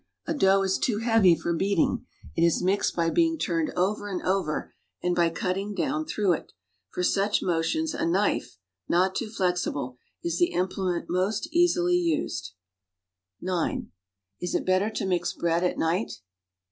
[0.25, 4.19] A dough is too heavy for heating;; it is mixed by beiiiR turned over and
[4.23, 6.53] over and by cutting down througli it;
[6.89, 8.57] for such motions a knife—
[8.89, 12.53] not too flexible— is the implement most easily used.
[13.41, 13.91] (9)
[14.41, 16.13] Is it better to mix bread at night?